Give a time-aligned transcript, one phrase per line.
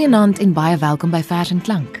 [0.00, 1.98] Goeienaand en baie welkom by Vers en Klank.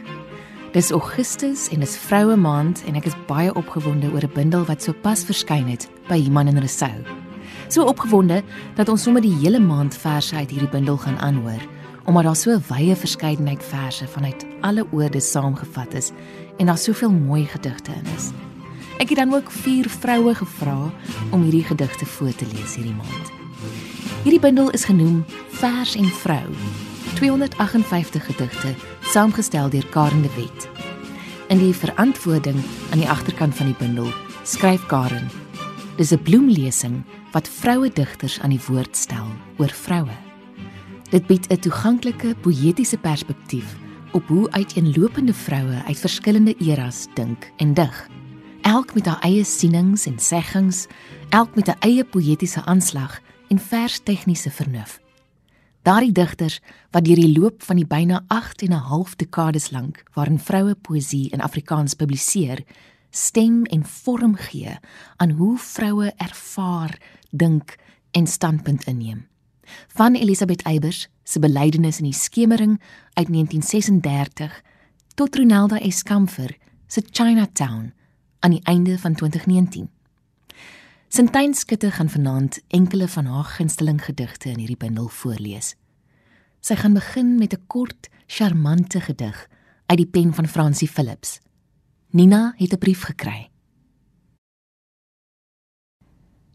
[0.72, 4.80] Dis Augustus en dis Vroue Maand en ek is baie opgewonde oor 'n bundel wat
[4.82, 7.04] sopas verskyn het by Iman en Resou.
[7.68, 8.42] So opgewonde
[8.76, 11.60] dat ons sommer die hele maand verse uit hierdie bundel gaan aanhoor,
[12.06, 16.10] omdat daar so 'n wye verskeidenheid verse vanuit alle oorde saamgevat is
[16.56, 18.30] en daar soveel mooi gedigte in is.
[18.98, 20.90] Ek het dan ook vier vroue gevra
[21.30, 23.30] om hierdie gedigte voor te lees hierdie maand.
[24.22, 26.48] Hierdie bundel is genoem Vers en Vrou
[27.20, 28.74] 258 gedigte
[29.12, 30.68] saamgestel deur Karen de Wet.
[31.52, 32.56] In die verantwoording
[32.90, 34.08] aan die agterkant van die bundel
[34.48, 35.28] skryf Karen:
[35.96, 39.26] Dis 'n bloemlesing wat vroue digters aan die woord stel
[39.58, 40.16] oor vroue.
[41.10, 43.76] Dit bied 'n toeganklike poëtiese perspektief
[44.12, 48.08] op hoe uiteenlopende vroue uit verskillende eras dink en dig.
[48.62, 50.86] Elk met haar eie sienings en seggings,
[51.28, 55.00] elk met 'n eie poëtiese aanslag en vers tegniese vernuf.
[55.82, 56.58] Daardie digters
[56.92, 60.74] wat deur die loop van die byna 8 en 'n half dekades lank waarin vroue
[60.74, 62.64] poësie in Afrikaans publiseer,
[63.10, 64.78] stem en vorm gee
[65.16, 66.98] aan hoe vroue ervaar,
[67.30, 67.76] dink
[68.10, 69.26] en standpunt inneem.
[69.88, 72.80] Van Elisabeth Eybers se belydenis in die skemering
[73.14, 74.62] uit 1936
[75.14, 77.92] tot Ronelda Eskamfer se Chinatown
[78.38, 79.90] aan die einde van 2019.
[81.10, 85.72] Sintyn Skutte gaan vanaand enkele van haar gunsteling gedigte in hierdie bundel voorlees.
[86.62, 89.48] Sy gaan begin met 'n kort, charmante gedig
[89.86, 91.40] uit die pen van Francie Philips.
[92.10, 93.50] Nina het 'n brief gekry.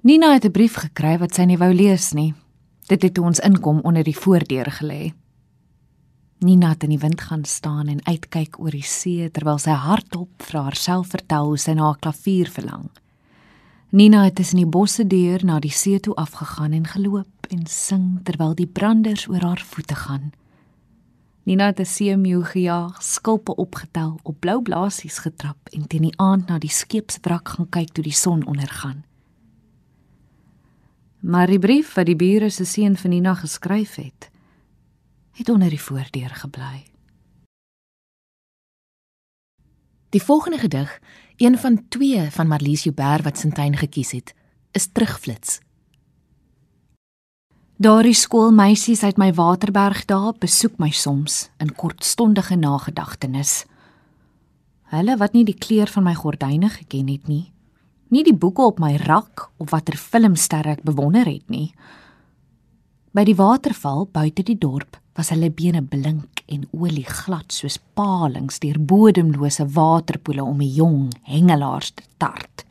[0.02, 2.34] Nina het 'n brief gekry wat sy nie wou lees nie.
[2.88, 5.14] Dit het ons inkom onder die voordeur gelê.
[6.40, 10.44] Nina het in die wind gaan staan en uitkyk oor die see terwyl sy hardop
[10.44, 12.90] vir haarself vertel hoe sy na 'n klavier verlang.
[13.90, 18.20] Nina het tussen die bosse deur na die see toe afgegaan en geloop en sing
[18.24, 20.32] terwyl die branders oor haar voete gaan.
[21.44, 26.48] Nina het 'n seemeeu gejaag, skulpe opgetel, op blou blaasies getrap en teen die aand
[26.48, 29.06] na die skeepswrak gaan kyk toe die son ondergaan.
[31.20, 34.30] Maar die brief wat die bure se seun vir Nina geskryf het,
[35.32, 36.86] het onder die voordeur gebly.
[40.10, 41.00] Die volgende gedig
[41.38, 44.34] Een van twee van Marlies Joubert wat Sintyn gekies het,
[44.72, 45.60] is Terugflits.
[47.76, 53.66] Daardie skoolmeisies uit my Waterberg daar besoek my soms in kortstondige nagedagtenis.
[54.96, 57.52] Hulle wat nie die kleur van my gordyne geken het nie,
[58.08, 61.74] nie die boeke op my rak of watter filmsterre ek bewonder het nie.
[63.12, 68.60] By die waterval buite die dorp was hulle bene blink en olie glad soos palings
[68.60, 72.66] deur bodemlose waterpoele om die jong hengelaars te tart.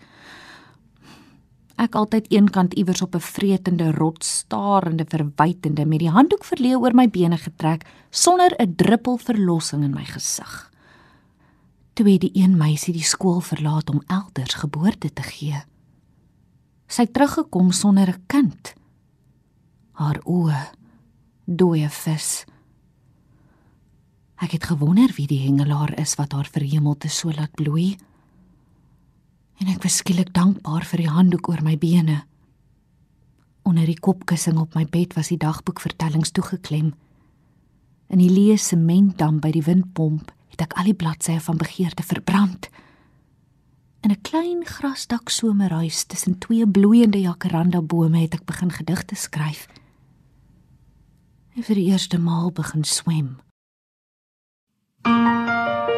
[1.74, 6.94] Ek altyd eenkant iewers op 'n vreetende rots starende verwytende met die handdoek verleë oor
[6.94, 10.70] my bene getrek sonder 'n druppel verlossing in my gesig.
[11.94, 15.62] Toe het die een meisie die skool verlaat om elders geboorte te gee.
[16.86, 18.74] Sy het teruggekom sonder 'n kind.
[19.92, 20.70] Haar oë
[21.44, 22.44] dooie vis.
[24.42, 27.94] Ek het gewonder wie die hengelaar is wat haar verhemelte so laat bloei.
[29.62, 32.24] En ek was skielik dankbaar vir die handdoek oor my bene.
[33.62, 36.92] Onder die kopkussing op my bed was die dagboekvertellings toegeklem.
[38.10, 42.68] In die leë sementdam by die windpomp het ek al die bladsye van begeerte verbrand.
[44.04, 49.68] In 'n klein grasdak somerhuis tussen twee bloeiende jacaranda bome het ek begin gedigte skryf
[51.54, 53.36] en vir die eerste maal begin swem.
[55.06, 55.93] Música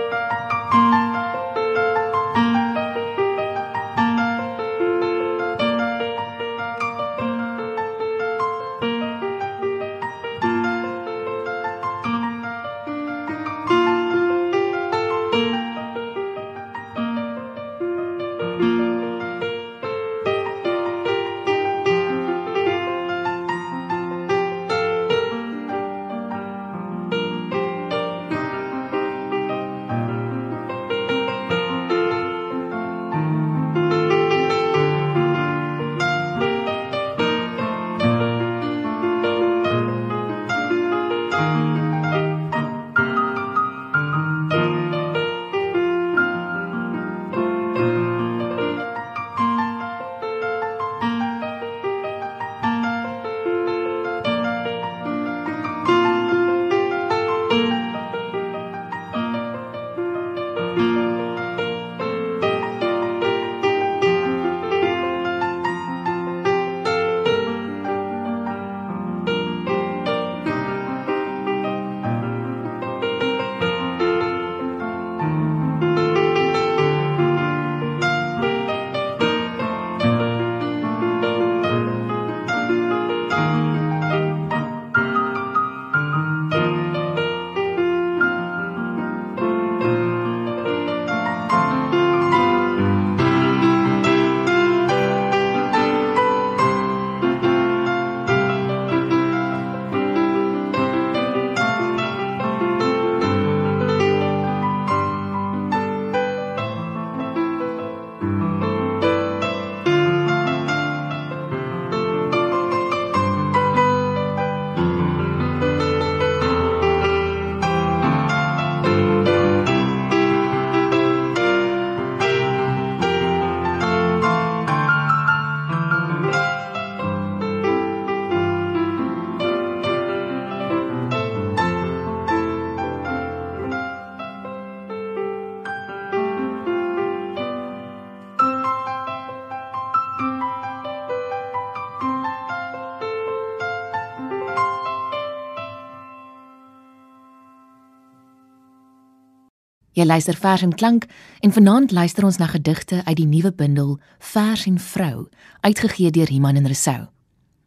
[149.96, 151.06] Jy luister vers en klank
[151.40, 155.28] en vanaand luister ons na gedigte uit die nuwe bundel Vers en Vrou,
[155.64, 157.06] uitgegee deur Iman en Resou.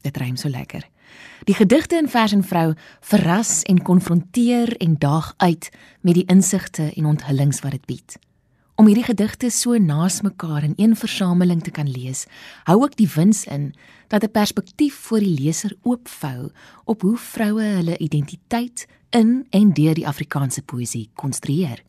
[0.05, 0.85] Dit rym so lekker.
[1.49, 5.71] Die gedigte in Vers en Vrou verras en konfronteer en daag uit
[6.05, 8.19] met die insigte en onthullings wat dit bied.
[8.77, 12.27] Om hierdie gedigte so naas mekaar in een versameling te kan lees,
[12.69, 13.73] hou ook die wins in
[14.07, 16.51] dat 'n perspektief vir die leser oopvou
[16.85, 21.88] op hoe vroue hulle identiteit in en deur die Afrikaanse poësie konstrueer.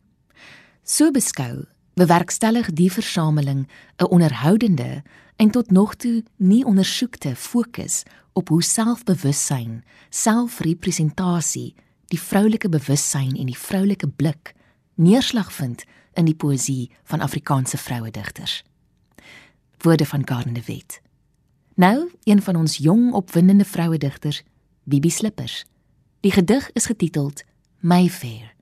[0.83, 3.67] So beskou, bewerkstellig die versameling
[3.97, 5.03] 'n onderhoudende
[5.35, 11.75] en tot nog toe nie ondersoekte fokus op hoe selfbewussyn, selfrepresentasie,
[12.07, 14.53] die vroulike bewussyn en die vroulike blik
[14.95, 15.83] neerslag vind
[16.13, 18.63] in die poësie van Afrikaanse vroue digters.
[19.77, 21.01] Woorde van Gardner de Wet.
[21.75, 24.43] Nou, een van ons jong opwindende vroue digters,
[24.83, 25.65] Bibi Slippers.
[26.19, 27.43] Die gedig is getiteld
[27.79, 28.60] Mayfair.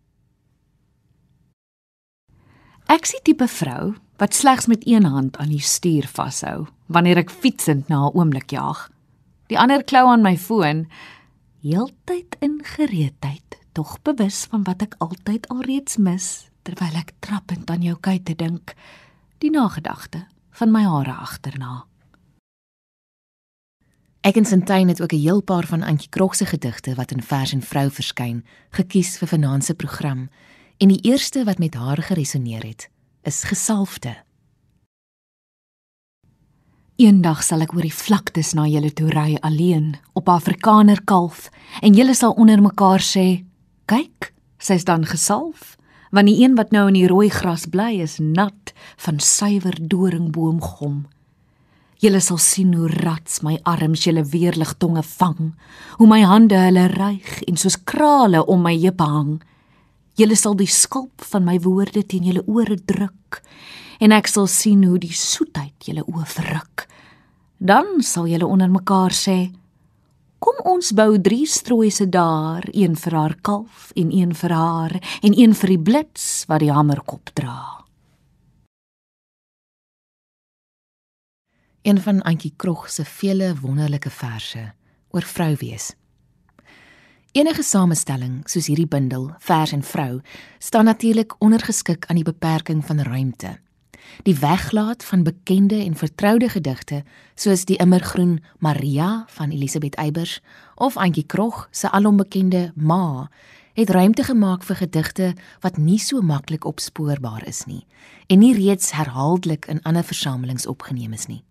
[2.89, 7.30] Ek sien tipe vrou wat slegs met een hand aan die stuur vashou wanneer ek
[7.30, 8.89] fietsend na 'n oomblik jaag.
[9.47, 10.89] Die ander klou aan my foon,
[11.62, 17.81] heeltyd in gereedheid, tog bewus van wat ek altyd alreeds mis terwyl ek trappend aan
[17.81, 18.74] jou kuite dink,
[19.38, 21.86] die nagedagte van my hare agterna.
[24.21, 27.21] Ek en Sintyn het ook 'n heel paar van Antjie Krog se gedigte wat in
[27.21, 30.30] Vers en Vrou verskyn, gekies vir vanaand se program
[30.80, 32.90] en die eerste wat met haar geresoneer het,
[33.28, 34.16] is gesalfde.
[37.00, 41.48] Eendag sal ek oor die vlaktes na julle toe ry alleen op Afrikaner kalf
[41.84, 43.44] en julle sal onder mekaar sê:
[43.88, 45.75] "Kyk, sy's dan gesalf."
[46.12, 51.06] Want die een wat nou in die rooi gras bly is nat van suiwer doringboomgom.
[52.00, 55.53] Julle sal sien hoe rats my arms julle weerlig tonge vang,
[56.00, 59.42] hoe my hande hulle ryg en soos krale om my heupe hang.
[60.18, 63.42] Julle sal die skulp van my woorde teen julle ore druk
[64.00, 66.86] en ek sal sien hoe die soetheid julle oë verruk.
[67.60, 69.51] Dan sal julle onder mekaar sê:
[70.39, 75.36] Kom ons bou drie strooise daar, een vir haar kalf en een vir haar en
[75.36, 77.84] een vir die blits wat die hamerkop dra.
[81.84, 84.74] Een van Antjie Krog se vele wonderlike verse
[85.12, 85.94] oor vrou wees.
[87.39, 90.19] Enige samestelling soos hierdie bundel, Vers en Vrou,
[90.60, 93.51] staan natuurlik ondergeskik aan die beperking van ruimte.
[94.27, 97.03] Die weglaat van bekende en vertroude gedigte
[97.36, 100.41] soos die immergroen Maria van Elisabeth Eybers
[100.75, 103.29] of Antjie Krog se alombekende Ma
[103.74, 105.29] het ruimte gemaak vir gedigte
[105.63, 107.86] wat nie so maklik opspoorbaar is nie
[108.27, 111.43] en nie reeds herhaaldelik in ander versamelings opgeneem is nie.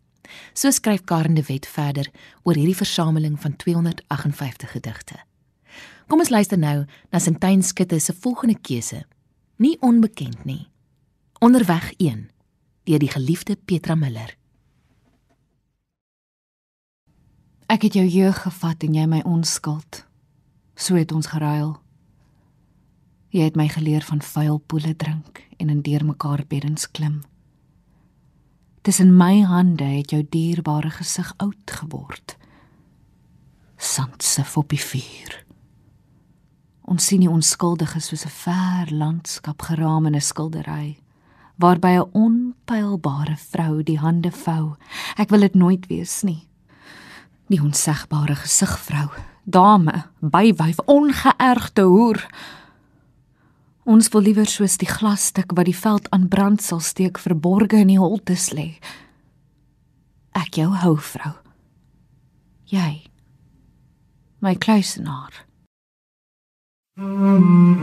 [0.52, 5.27] So skryf Karen de Wet verder oor hierdie versameling van 258 gedigte.
[6.08, 9.02] Kom ons luister nou na Sintyn Skutte se volgende keuse.
[9.60, 10.68] Nie onbekend nie.
[11.38, 12.30] Onderweg 1
[12.88, 14.30] deur die geliefde Petra Miller.
[17.68, 20.06] Ek het jou jeug gevat en jy my onskuld.
[20.80, 21.74] So het ons geruil.
[23.28, 27.18] Jy het my geleer van vuil poele drink en in deurmekaar beddens klim.
[28.80, 32.38] Tussen my hande het jou dierbare gesig oud geword.
[33.76, 35.47] Sandse op die vuur.
[36.88, 40.96] Ons sien die onskuldige soos 'n ver landskap geraam in 'n skildery
[41.58, 44.76] waarby 'n onpylbare vrou die hande vou.
[45.16, 46.48] Ek wil dit nooit wees nie.
[47.48, 49.08] Die onsegbare gesigvrou,
[49.44, 52.26] dame, bywyf, ongeërgde hoer.
[53.84, 57.86] Ons wil liewer soos die glasstuk wat die veld aan brand sal steek verborge in
[57.86, 58.78] die holte lê.
[60.32, 61.34] Ek jou hou, vrou.
[62.64, 63.10] Jy.
[64.38, 65.47] My kluisenaar.
[66.98, 67.78] Mm-hmm.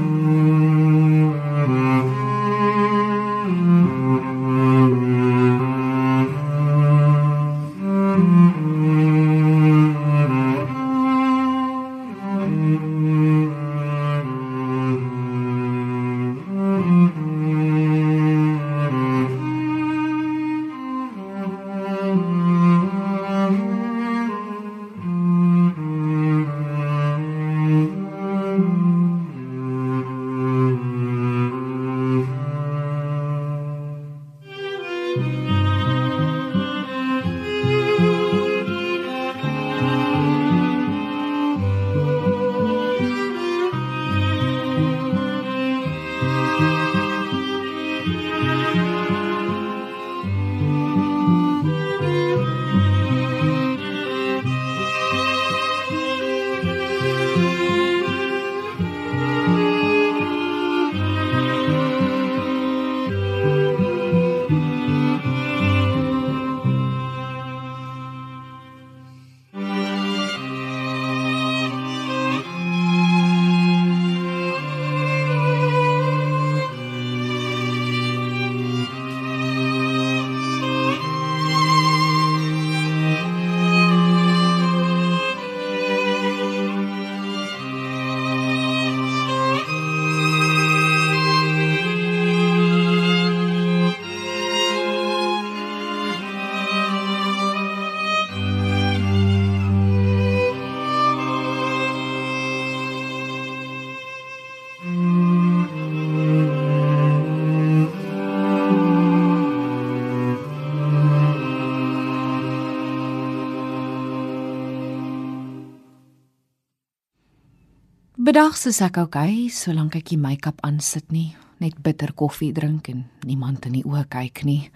[118.36, 121.30] Bedags is ek okay solank ek die make-up aansit nie,
[121.64, 124.74] net bitter koffie drink en niemand in die oë kyk nie.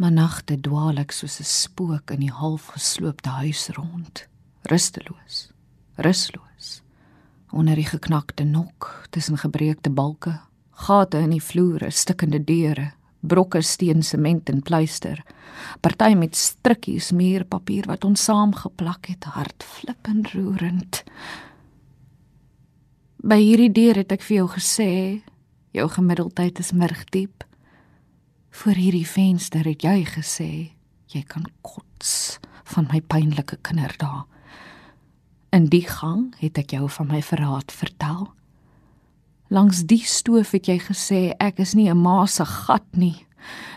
[0.00, 4.24] Maar nagte dwaal ek soos 'n spook in die halfgesloopte huis rond,
[4.72, 5.52] rusteloos,
[6.00, 6.80] rusloos.
[7.52, 10.40] Onder die geknakte nok, tussen gebreekte balke,
[10.72, 15.22] gate in die vloere, stikkende deure, brokke steen, sement en pleister.
[15.82, 21.04] Party met strikkies muurpapier wat ons saamgeplak het, hartflippend roerend.
[23.26, 24.90] By hierdie deur het ek vir jou gesê,
[25.74, 27.42] jou gemiddeldheid is murgdiep.
[28.54, 30.50] Voor hierdie venster het jy gesê,
[31.10, 32.36] jy kan kots
[32.70, 34.22] van my pynlike kinderdae.
[35.50, 38.28] In die gang het ek jou van my verraad vertel.
[39.50, 43.26] Langs die stoof het jy gesê ek is nie 'n ma se gat nie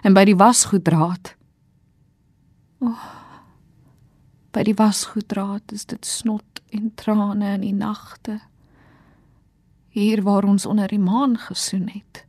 [0.03, 1.33] en by die wasgoeddraad.
[2.81, 2.85] O.
[2.85, 3.05] Oh,
[4.51, 8.41] by die wasgoeddraad is dit snot en trane in die nagte.
[9.89, 12.25] Hier waar ons onder die maan gesoen het.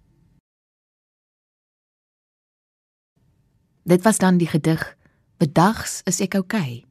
[3.83, 4.97] Dit was dan die gedig
[5.37, 6.61] Bedags is ek oukei.
[6.61, 6.85] Okay.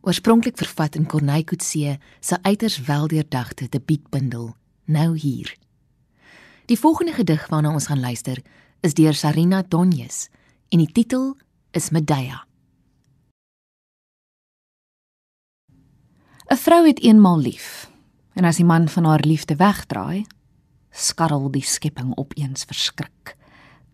[0.00, 5.56] Oorspronklik vervat in Corneille Coetzee se uiters weldeurdagte debietbundel Nou hier.
[6.66, 8.42] Die volgende gedig waarna ons gaan luister,
[8.80, 10.28] is deur Sarina Donjes
[10.68, 11.36] en die titel
[11.70, 12.46] is Medea.
[16.50, 17.87] 'n Vrou het eenmal lief
[18.38, 20.24] en as die man van haar liefde wegdraai,
[20.94, 23.34] skarrel die skepping opeens verskrik.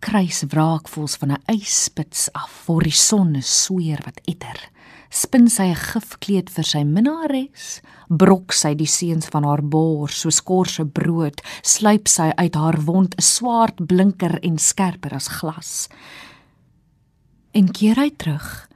[0.04, 4.70] Kruis wraakvoels van 'n ysspits af, voor die son 'n sweer wat etter
[5.14, 10.40] spin sy 'n gifkleed vir sy minnares, brok sy die seuns van haar bors soos
[10.40, 15.88] korse brood, sluip sy uit haar wond 'n swart blinker en skerper as glas.
[17.54, 18.68] En keer hy terug,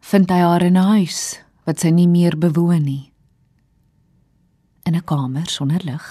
[0.00, 3.13] vind hy haar in 'n huis wat sy nie meer bewoon nie.
[4.84, 6.06] In 'n kamer sonder lig,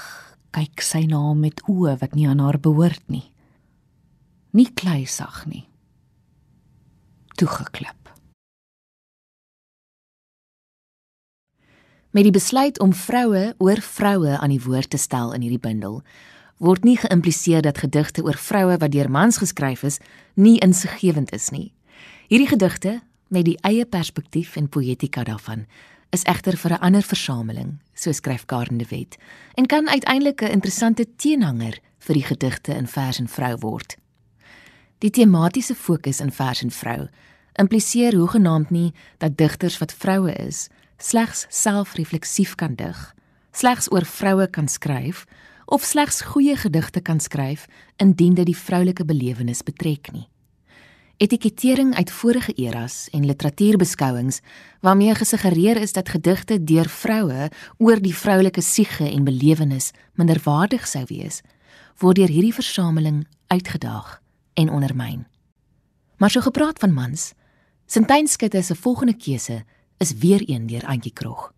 [0.52, 3.32] kyk sy na hom met oë wat nie aan haar behoort nie.
[4.52, 5.68] Nie kleisag nie.
[7.36, 8.10] Toegeklip.
[12.10, 16.02] Met die besluit om vroue oor vroue aan die woord te stel in hierdie bundel,
[16.58, 20.00] word nie geïmpliseer dat gedigte oor vroue wat deur mans geskryf is,
[20.34, 21.74] nie insiggewend is nie.
[22.28, 25.66] Hierdie gedigte, met die eie perspektief en poëtika daarvan,
[26.14, 29.18] is egter vir 'n ander versameling, so skryf Karen de Wet,
[29.56, 33.98] en kan uiteindelik 'n interessante teenhanger vir die gedigte in vers en vrou word.
[35.00, 37.10] Die tematiese fokus in vers en vrou
[37.54, 43.14] impliseer hoegenaamd nie dat digters wat vroue is, slegs selfrefleksief kan dig,
[43.52, 45.26] slegs oor vroue kan skryf
[45.66, 47.68] of slegs goeie gedigte kan skryf
[47.98, 50.28] indien dit die vroulike belewenis betrek nie.
[51.18, 54.40] Etikettering uit vorige eras en literatuurbeskouings
[54.80, 61.06] waarmee gesuggereer is dat gedigte deur vroue oor die vroulike siege en belewenis minderwaardig sou
[61.08, 61.42] wees,
[61.98, 64.22] word deur hierdie versameling uitgedaag
[64.54, 65.28] en ondermyn.
[66.18, 67.34] Maar so gepraat van mans,
[67.86, 69.64] Sintyn Skutte se volgende keuse
[69.98, 71.54] is weer een deur Antjie Krog.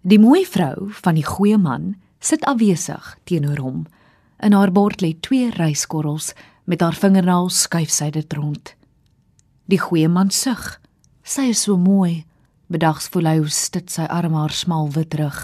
[0.00, 3.86] Die mooi vrou van die goeie man sit afwesig teenoor hom.
[4.38, 6.32] In haar bord lê twee ryskorrels,
[6.66, 8.74] met haar vingernaels skuif sy dit rond.
[9.70, 10.80] Die goeie man sug.
[11.22, 12.24] Sy is so mooi.
[12.70, 15.38] Bedags voel hy hoe stit sy arm haar smal wit rug.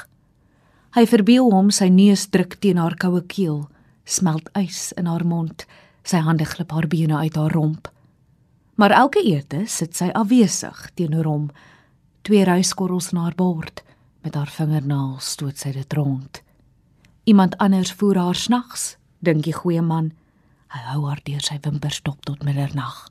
[0.92, 3.62] Hy verbeel hom sy neus druk teen haar koue keel,
[4.04, 5.64] smelt ys in haar mond,
[6.04, 7.88] sy hande glip haar bene uit haar romp.
[8.76, 11.46] Maar elke ete sit sy afwesig teenoor hom,
[12.26, 13.84] twee ryskorrels na haar bord,
[14.26, 16.42] met haar vingernaels stoot sy dit rond.
[17.30, 20.10] Iemand anders voer haar snags, dink die goeie man.
[20.72, 23.02] Hy hou haar deur sy wimpers dop tot middernag.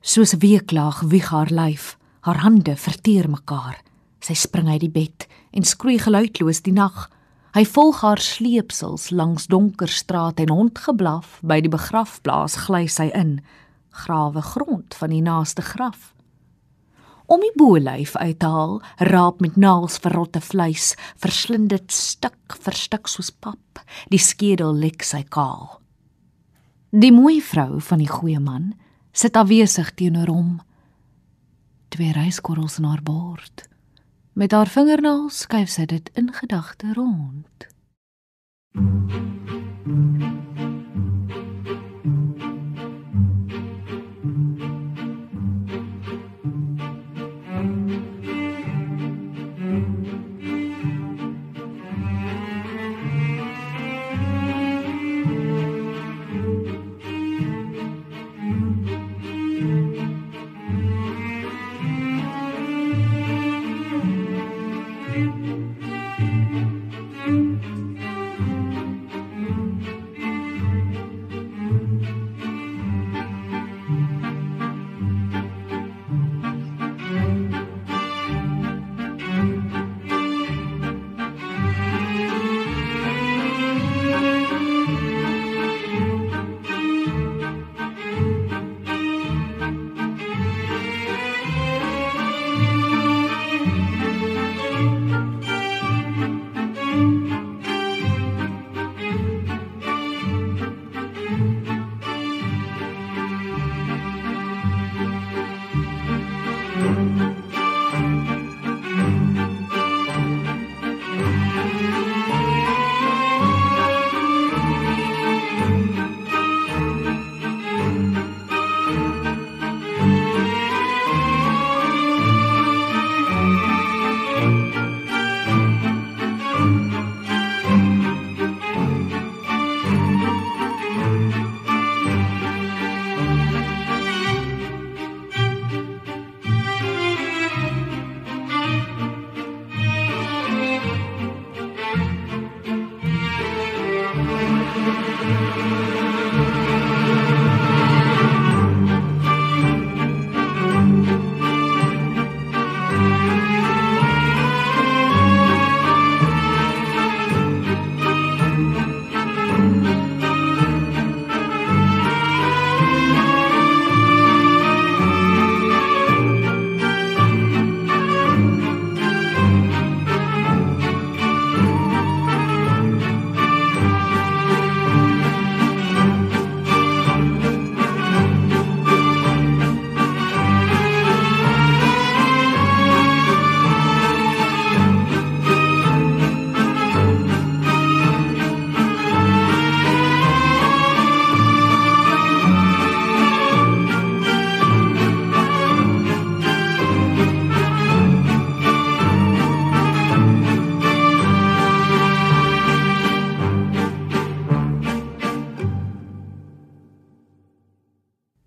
[0.00, 3.82] Soos weeklaag wieg haar lyf, haar hande verteer mekaar.
[4.24, 7.10] Sy spring uit die bed en skroei geluidloos die nag.
[7.52, 13.42] Hy volg haar sleepsels langs donker strate en hondgeblaf by die begrafplaas gly sy in
[13.92, 16.14] grawe grond van die naaste graf.
[17.28, 22.76] Om die boelyf uit te haal, raap met naels verrotte vleis, verslind dit stuk vir
[22.76, 25.81] stuk soos pap, die skedel lek sy kaal.
[26.92, 28.74] Die mooi vrou van die goeie man
[29.16, 30.50] sit afwesig teenoor hom.
[31.88, 33.64] Twee ryskorrels in haar bord.
[34.36, 37.68] Met haar vingernaels skuif sy dit in gedagte rond.
[38.76, 40.51] Mm -hmm.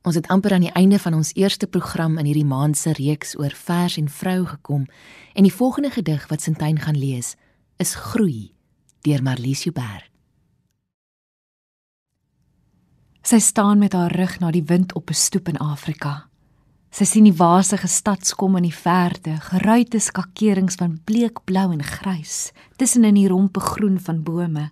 [0.05, 3.33] Ons het amper aan die einde van ons eerste program in hierdie maand se reeks
[3.41, 4.83] oor vers en vrou gekom
[5.33, 7.33] en die volgende gedig wat Sintyn gaan lees
[7.81, 8.51] is Groei
[9.01, 10.05] deur Marlies Joubert.
[13.25, 16.29] Sy staan met haar rug na die wind op 'n stoep in Afrika.
[16.91, 23.15] Sy sien die wasige stadskom in die verte, geruite skakerings van bleekblou en grys, tussenin
[23.15, 24.71] die rompe groen van bome.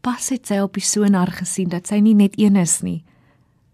[0.00, 3.04] Pas het sy op die sonar gesien dat sy nie net een is nie,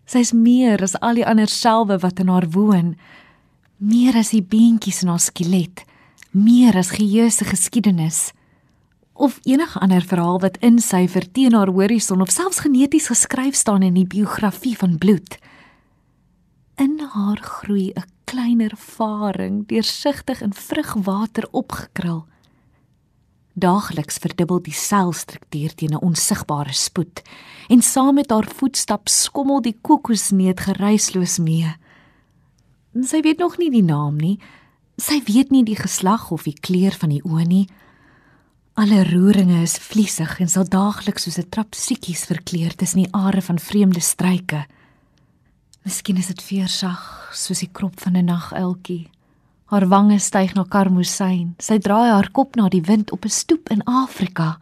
[0.08, 2.96] Sy's meer as al die ander selwe wat in haar woon.
[3.76, 5.84] Meer as die beentjies in haar skelet,
[6.32, 8.30] meer as geheuse geskiedenis
[9.18, 13.82] of enige ander verhaal wat in sy verteen haar horison of selfs geneties geskryf staan
[13.82, 15.38] in die biografie van bloed.
[16.78, 22.26] In haar groei 'n kleiner varing, deursigtig in vrugwater opgekrul.
[23.58, 27.22] Daagliks verdubbel die selstruktuur teen 'n onsigbare spoed
[27.68, 31.74] en saam met haar voetstap skommel die kokosneet geruisloos mee.
[33.02, 34.38] Sy weet nog nie die naam nie.
[34.96, 37.68] Sy weet nie die geslag of die kleur van die oë nie.
[38.74, 43.42] Alle roeringe is vliesig en sal daagliks soos 'n trap siekies verkleur tussen die are
[43.42, 44.66] van vreemde struike.
[45.84, 49.10] Miskien is dit veersag soos die krop van 'n naguiltjie.
[49.68, 51.52] Haar wange styg na karmosyn.
[51.60, 54.58] Sy draai haar kop na die wind op 'n stoep in Afrika.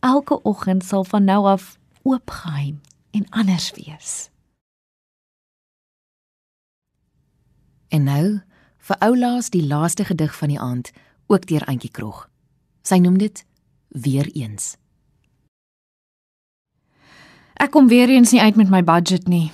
[0.00, 4.30] Elke oggend sal van nou af oopgeheim en anders wees.
[7.88, 8.40] En nou
[8.78, 10.90] vir oulaas die laaste gedig van die aand,
[11.26, 12.30] ook deur Antjie Krog.
[12.82, 13.44] Sy noem dit
[13.88, 14.76] weer eens.
[17.54, 19.52] Ek kom weer eens nie uit met my budget nie.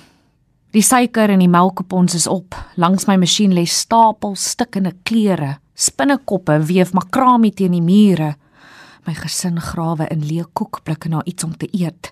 [0.68, 2.52] Die suiker en die melkopons is op.
[2.76, 8.34] Langs my masjien lê stapels stikkende klere, spinnekoppe weef makramie teen die mure.
[9.08, 12.10] My gesin grawe in leë koekblikke na iets om te eet.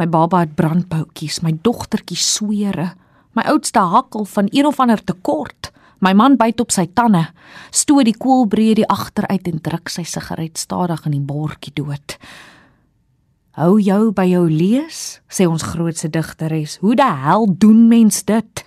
[0.00, 2.94] My baba het brandboutjies, my dogtertjie swere.
[3.36, 5.68] My oudste hakkel van een of ander tekort.
[6.00, 7.26] My man byt op sy tande,
[7.74, 12.16] stoot die koolbreed die agteruit en druk sy sigaret stadig in die bordjie dood.
[13.58, 16.76] Hou jou by jou lees, sê ons grootste digteres.
[16.78, 18.60] Hoe die hel doen mens dit?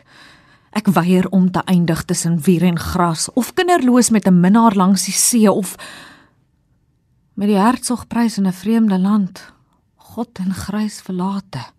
[0.75, 5.05] Ek weier om te eindig tussen vuur en gras of kinderloos met 'n minnaar langs
[5.07, 5.77] die see of
[7.39, 9.53] met die hertsgprys in 'n vreemde land.
[9.95, 11.71] God en grys verlate.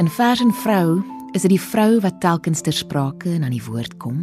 [0.00, 1.02] In vers en vrou
[1.36, 4.22] is dit die vrou wat telkens ter sprake en aan die woord kom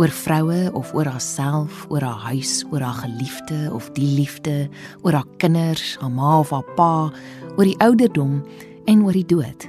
[0.00, 4.68] oor vroue of oor haarself, oor haar huis, oor haar geliefde of die liefde,
[5.02, 7.10] oor haar kinders, haar ma of haar pa,
[7.56, 8.38] oor die ouderdom
[8.86, 9.66] en oor die dood.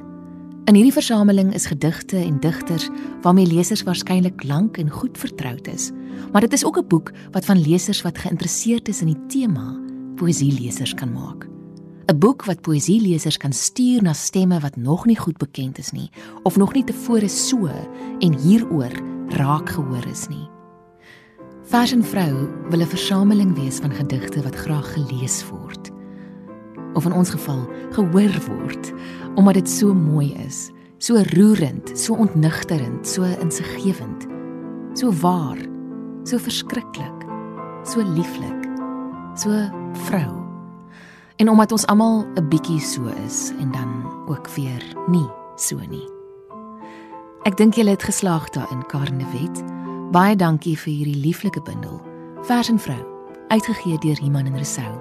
[0.70, 2.88] In hierdie versameling is gedigte en digters
[3.26, 5.90] waarmee lesers waarskynlik lank en goed vertroud is,
[6.32, 9.76] maar dit is ook 'n boek wat van lesers wat geïnteresseerd is in die tema
[10.16, 11.49] poesie lesers kan maak.
[12.10, 16.10] 'n boek wat poësielesers kan stuur na stemme wat nog nie goed bekend is nie
[16.44, 17.70] of nog nie tevore so
[18.20, 18.96] en hieroor
[19.38, 20.50] raak gehoor is nie.
[21.70, 25.92] Vers en vrou wil 'n versameling wees van gedigte wat graag gelees word.
[26.94, 28.94] Of in ons geval gehoor word
[29.36, 34.26] omdat dit so mooi is, so roerend, so ontnigterend, so insiggewend,
[34.94, 35.58] so waar,
[36.24, 37.26] so verskriklik,
[37.84, 38.66] so lieflik,
[39.36, 39.50] so
[39.94, 40.49] vrou.
[41.40, 46.08] En omdat ons almal 'n bietjie so is en dan ook weer nie so nie.
[47.44, 49.64] Ek dink julle het geslaag daarin, Karne Wet.
[50.12, 52.02] Baie dankie vir hierdie lieflike bundel.
[52.42, 53.06] Vers en vrou,
[53.48, 55.00] uitgegee deur Iman en Resou.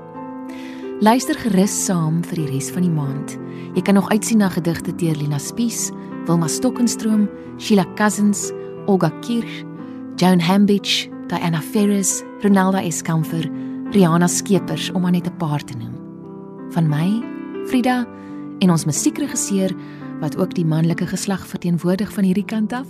[1.01, 3.39] Luister gerus saam vir die res van die maand.
[3.75, 5.91] Jy kan nog uitsien na gedigte deur Lina Spies,
[6.27, 8.53] Wilma Stokkenstroom, Sheila Cousins,
[8.87, 9.65] Olga Kirch,
[10.17, 13.51] Joan Hambidge, Diana Ferris, Ronaldo Eskamfer,
[13.91, 15.98] Rihanna Skeepers om maar net 'n paar te noem
[16.71, 17.23] van my,
[17.69, 18.07] Frida
[18.59, 19.75] en ons musiekregisseur
[20.21, 22.87] wat ook die manlike geslag verteenwoordig van hierdie kant af.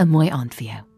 [0.00, 0.93] 'n Mooi aand vir jou.